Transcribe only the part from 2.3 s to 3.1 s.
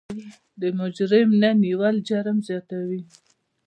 زیاتوي.